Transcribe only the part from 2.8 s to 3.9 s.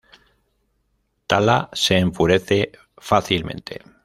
fácilmente.